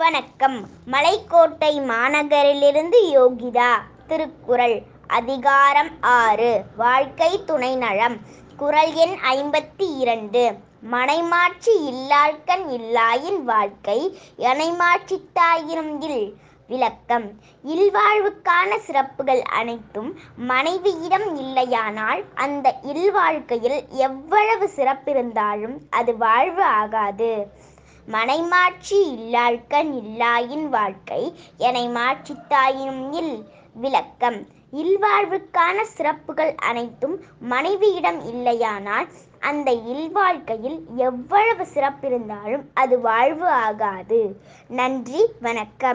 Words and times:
வணக்கம். 0.00 0.68
மலைக்கோட்டை 0.86 1.80
மாநகரிலிருந்து 1.80 2.98
யோகிதா 3.06 3.70
திருக்குறள் 4.06 4.82
அதிகாரம் 5.06 5.90
ஆறு 6.00 6.64
வாழ்க்கை 6.76 7.44
துணை 7.44 7.76
நலம் 7.76 8.16
குறள் 8.56 8.92
எண் 8.92 9.16
ஐம்பத்தி 9.32 9.88
இரண்டு. 9.98 10.44
மனைமாட்சி 10.90 11.74
இல்லாள்கண் 11.90 12.64
இல்லாயின் 12.76 13.42
வாழ்க்கை 13.42 13.98
எனைமாட்சித்தாயினும் 14.38 15.92
இல் 16.00 16.38
விளக்கம். 16.66 17.26
இல்வாழ்வுக்கான 17.64 18.78
சிறப்புகள் 18.78 19.42
அனைத்தும் 19.42 20.18
மனைவியிடம் 20.36 21.36
இல்லையானால் 21.36 22.24
அந்த 22.34 22.74
இல்வாழ்க்கையில் 22.82 23.88
எவ்வளவு 23.88 24.70
சிறப்பிருந்தாலும் 24.76 25.76
அது 25.90 26.16
வாழ்வு 26.16 26.62
ஆகாது. 26.62 27.32
மனைமாட்சி 28.08 28.98
இல்லாள்கண் 29.16 29.92
இல்லாயின் 29.92 30.68
வாழ்க்கை 30.68 31.34
எனைமாட்சித்தாயினும் 31.58 33.12
இல் 33.12 33.48
விளக்கம். 33.74 34.46
இல்வாழ்வுக்கான 34.72 35.82
சிறப்புகள் 35.82 36.54
அனைத்தும் 36.54 37.20
மனைவியிடம் 37.40 38.20
இல்லையானால் 38.26 39.08
அந்த 39.40 39.70
இல்வாழ்க்கையில் 39.72 40.86
எவ்வளவு 40.96 41.66
சிறப்பிருந்தாலும் 41.74 42.62
அது 42.74 43.00
வாழ்வு 43.00 43.48
ஆகாது. 43.48 44.40
நன்றி 44.68 45.26
வணக்கம். 45.40 45.88